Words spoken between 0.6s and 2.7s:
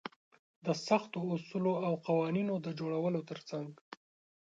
د سختو اصولو او قوانينونو د